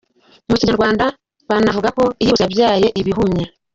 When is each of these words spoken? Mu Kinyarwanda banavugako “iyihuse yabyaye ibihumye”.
Mu 0.47 0.55
Kinyarwanda 0.59 1.05
banavugako 1.49 2.03
“iyihuse 2.21 2.41
yabyaye 2.43 2.87
ibihumye”. 3.01 3.45